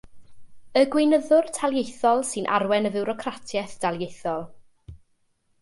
Y 0.79 0.81
gweinyddwr 0.95 1.51
taleithiol 1.57 2.25
sy'n 2.31 2.49
arwain 2.57 2.91
y 2.91 2.93
fiwrocratiaeth 2.97 3.79
daleithiol. 3.85 4.47